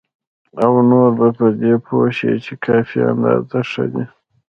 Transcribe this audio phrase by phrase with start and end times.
[0.63, 4.05] او نور په دې پوه شي چې کافي اندازه ښه دي.